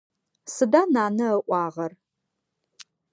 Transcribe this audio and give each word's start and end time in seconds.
Сыда 0.53 0.81
нанэ 0.93 1.27
ыӏуагъэр? 1.39 1.91